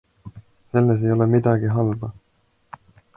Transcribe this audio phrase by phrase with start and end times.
[0.69, 2.09] Selles ei ole midagi halba.